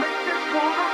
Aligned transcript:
make 0.00 0.28
it 0.28 0.42
for 0.52 0.60
fall. 0.78 0.87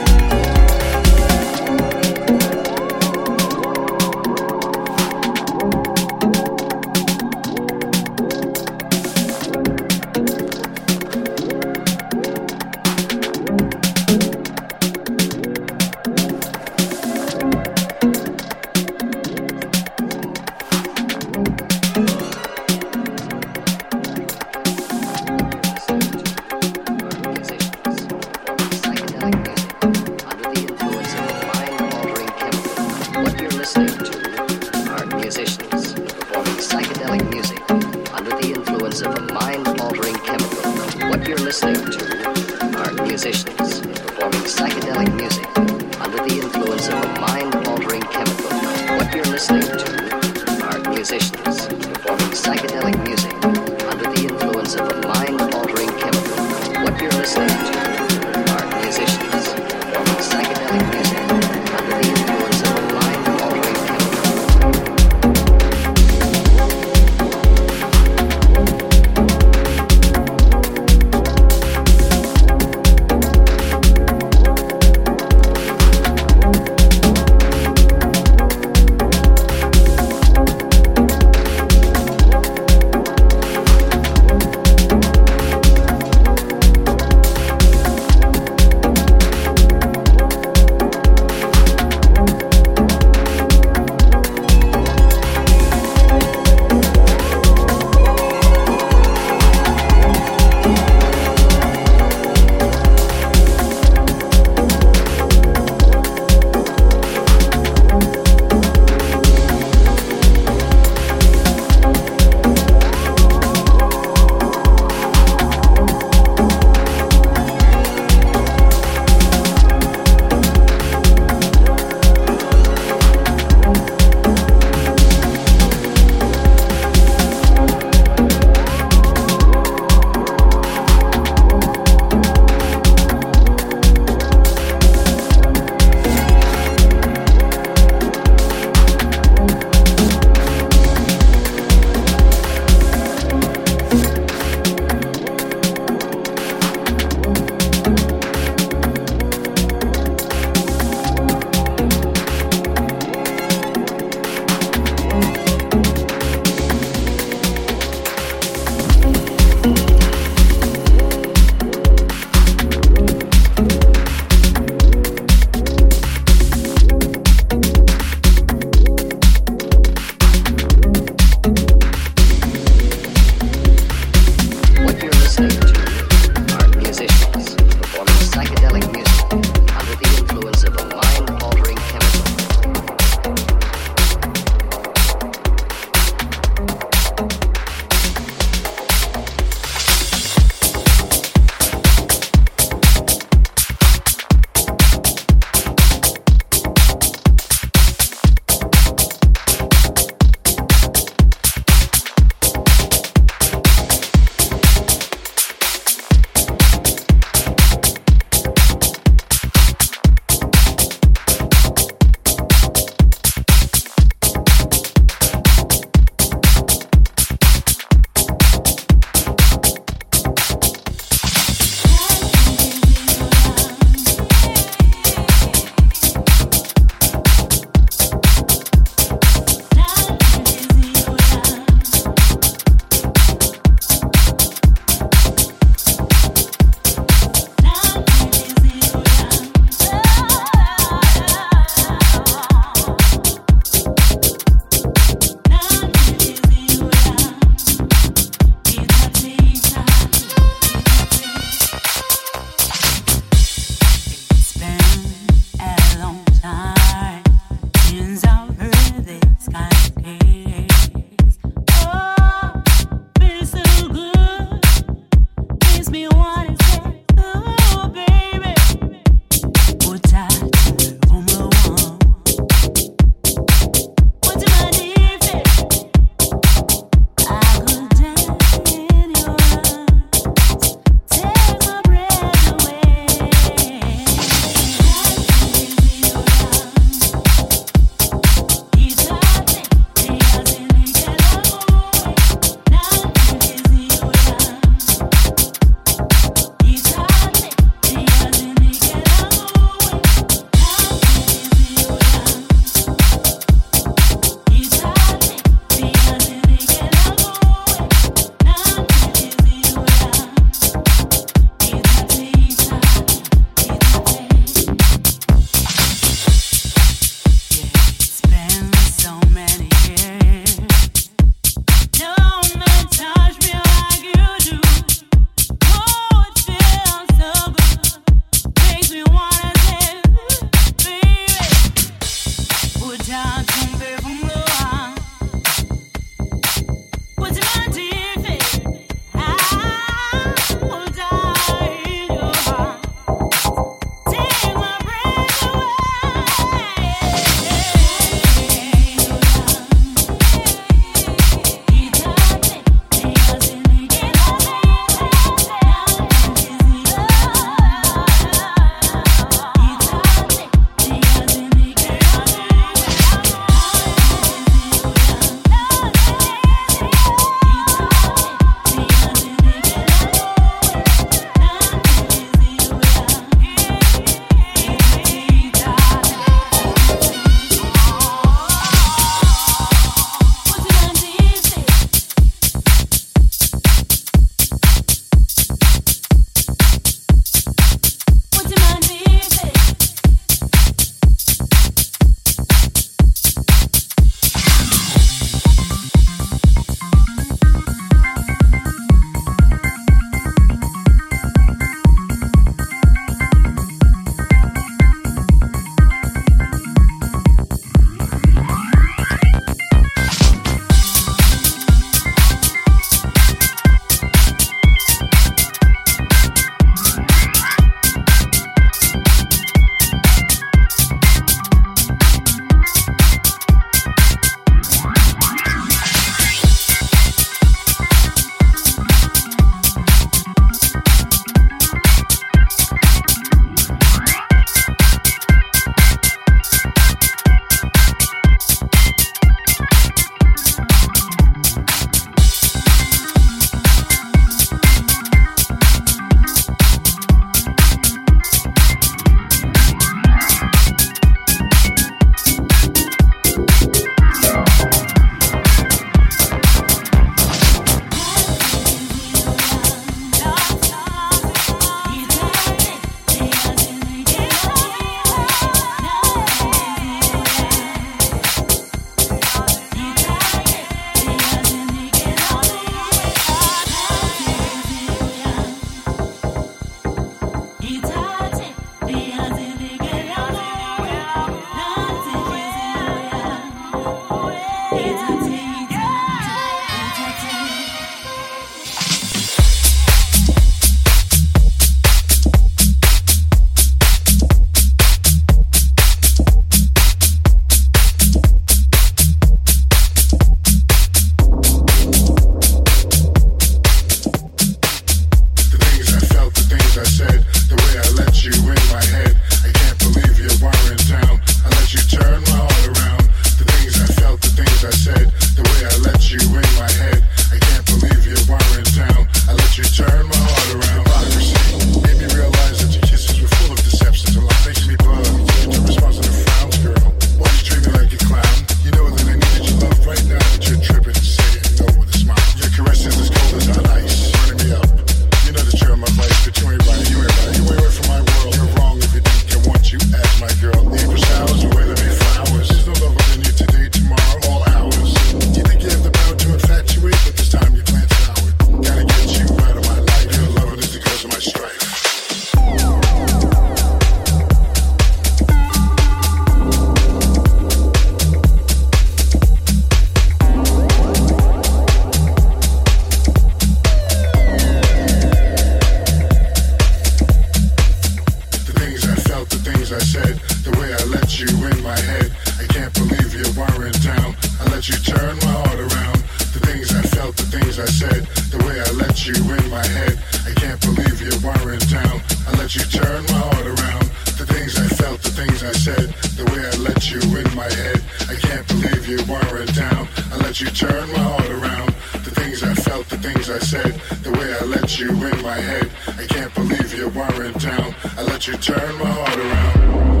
I 571.65 572.45
can't 572.49 572.73
believe 572.73 573.13
you 573.13 573.27
were 573.37 573.67
in 573.67 573.73
town. 573.85 574.15
I 574.41 574.49
let 574.49 574.67
you 574.67 574.75
turn 574.81 575.15
my 575.17 575.35
heart 575.45 575.59
around. 575.59 576.01
The 576.33 576.41
things 576.41 576.73
I 576.73 576.81
felt, 576.81 577.15
the 577.15 577.29
things 577.29 577.59
I 577.59 577.65
said, 577.65 578.01
the 578.33 578.41
way 578.45 578.57
I 578.57 578.71
let 578.81 579.05
you 579.05 579.13
in 579.13 579.49
my 579.49 579.65
head. 579.65 580.01
I 580.25 580.33
can't 580.33 580.59
believe 580.61 580.97
you 581.01 581.13
were 581.21 581.53
in 581.53 581.59
town. 581.69 582.01
I 582.25 582.31
let 582.37 582.55
you 582.55 582.65
turn 582.65 583.03
my 583.13 583.21
heart 583.29 583.45
around. 583.45 583.85
The 584.17 584.25
things 584.25 584.57
I 584.57 584.67
felt, 584.73 585.01
the 585.01 585.11
things 585.11 585.43
I 585.43 585.51
said, 585.53 585.93
the 586.17 586.25
way 586.33 586.41
I 586.41 586.55
let 586.65 586.81
you 586.89 586.97
in 586.97 587.29
my 587.35 587.49
head. 587.49 587.79
I 588.09 588.15
can't 588.15 588.47
believe 588.47 588.87
you 588.89 588.99
were 589.05 589.37
in 589.41 589.47
town. 589.53 589.87
I 590.11 590.17
let 590.17 590.41
you 590.41 590.49
turn 590.49 590.89
my 590.89 591.05
heart 591.13 591.29
around. 591.29 591.69
The 592.01 592.09
things 592.09 592.41
I 592.41 592.55
felt, 592.55 592.89
the 592.89 592.97
things 592.97 593.29
I 593.29 593.37
said, 593.37 593.77
the 594.01 594.11
way 594.17 594.33
I 594.33 594.43
let 594.45 594.79
you 594.79 594.89
in 594.89 595.21
my 595.21 595.37
head. 595.37 595.69
I 595.87 596.07
can't 596.07 596.33
believe 596.33 596.73
you 596.73 596.89
were 596.89 597.23
in 597.23 597.33
town. 597.37 597.75
I 597.97 598.01
let 598.01 598.27
you 598.27 598.35
turn 598.37 598.73
my 598.79 598.89
heart 598.89 599.17
around. 599.17 600.00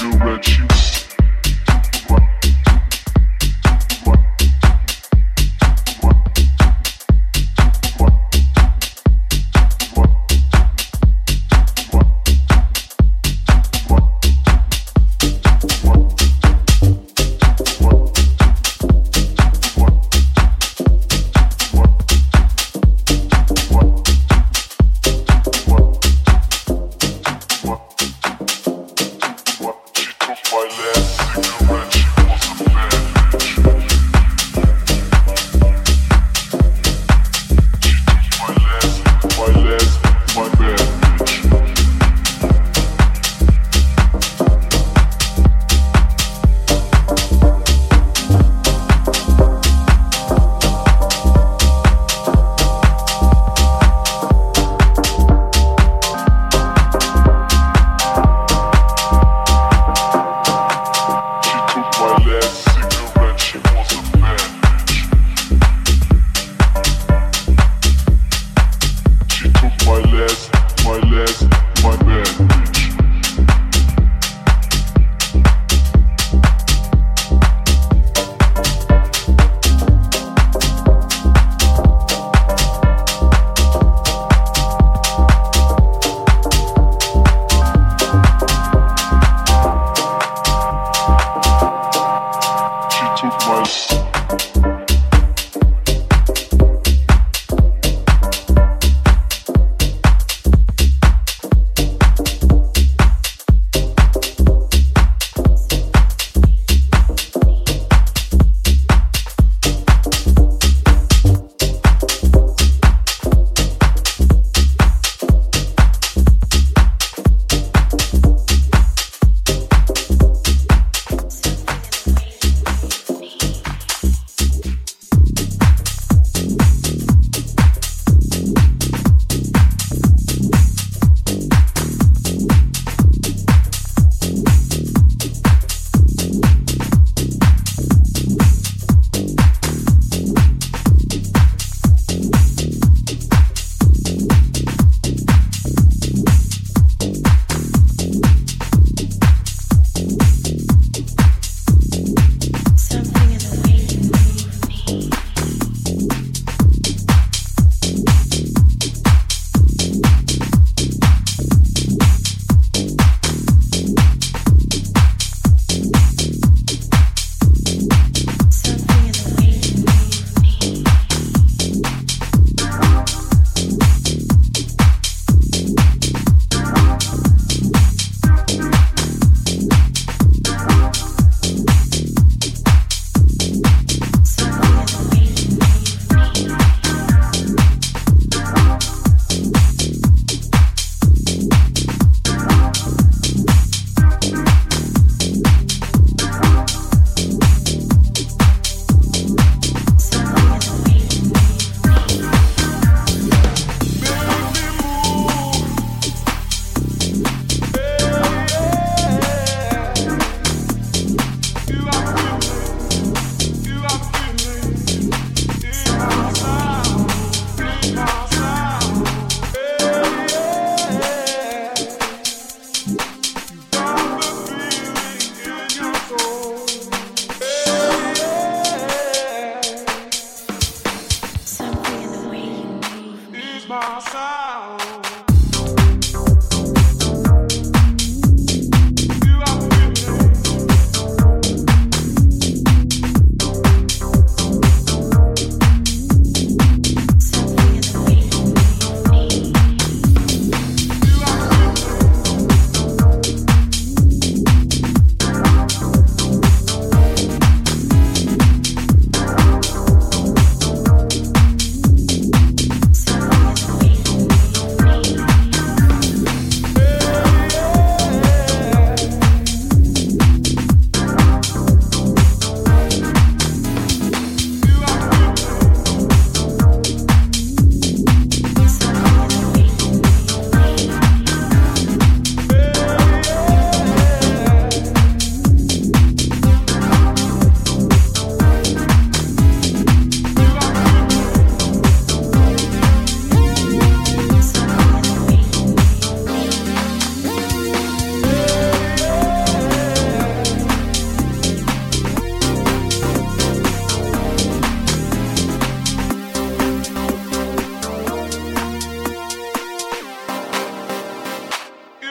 do 0.00 0.08
rich. 0.24 0.49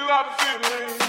love 0.09 0.25
feeling. 0.39 1.08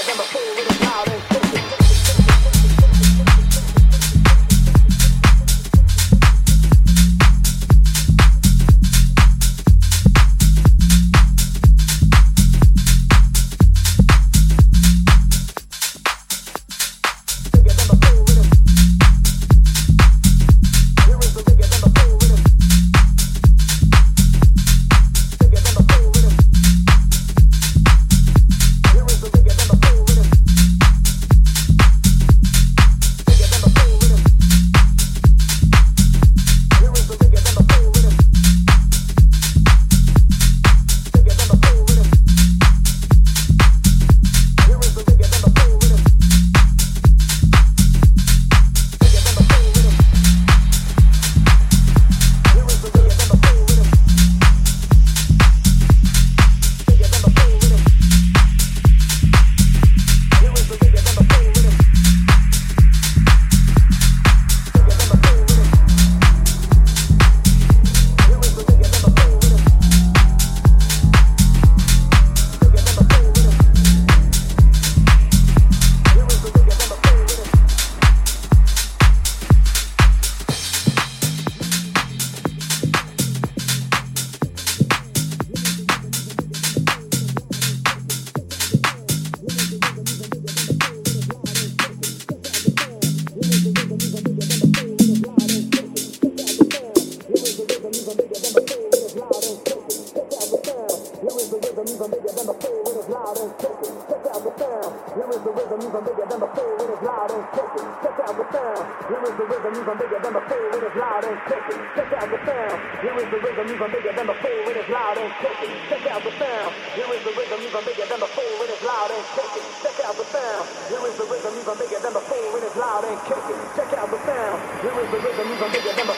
Rhythm 121.61 121.77
even 121.77 121.85
bigger 121.85 122.01
than 122.01 122.13
the 122.13 122.19
four, 122.21 122.57
and 122.57 122.65
it's 122.65 122.75
loud 122.75 123.05
and 123.05 123.21
kicking. 123.29 123.61
Check 123.77 123.93
out 123.93 124.09
the 124.09 124.17
sound. 124.25 124.57
Here 124.81 124.97
is 124.97 125.11
the 125.13 125.19
rhythm 125.21 125.45
even 125.53 125.71
bigger 125.71 125.93
than 125.93 126.07
the 126.07 126.17